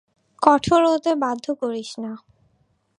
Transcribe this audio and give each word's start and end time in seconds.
কঠোর 0.41 0.81
হতে 0.91 1.11
বাধ্য 1.15 1.45
করিস 1.61 1.89
না। 2.03 2.11